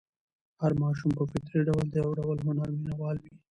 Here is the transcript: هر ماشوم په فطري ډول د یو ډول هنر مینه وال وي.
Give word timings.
هر 0.61 0.71
ماشوم 0.81 1.11
په 1.17 1.23
فطري 1.31 1.61
ډول 1.67 1.85
د 1.89 1.95
یو 2.03 2.11
ډول 2.19 2.37
هنر 2.45 2.67
مینه 2.75 2.93
وال 2.99 3.17
وي. 3.23 3.33